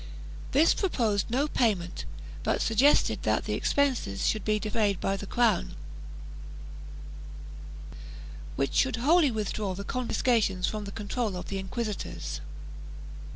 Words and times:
This 0.51 0.73
proposed 0.73 1.29
no 1.29 1.47
payment, 1.47 2.05
but 2.41 2.59
suggested 2.59 3.21
that 3.21 3.45
the 3.45 3.53
expenses 3.53 4.25
should 4.25 4.43
be 4.43 4.57
defrayed 4.57 4.99
by 4.99 5.15
the 5.15 5.27
crown, 5.27 5.75
which 8.55 8.73
should 8.73 8.95
wholly 8.95 9.29
withdraw 9.29 9.75
the 9.75 9.83
confiscations 9.83 10.65
from 10.65 10.85
the 10.85 10.91
control 10.91 11.35
of 11.37 11.49
the 11.49 11.59
inquisitors. 11.59 12.41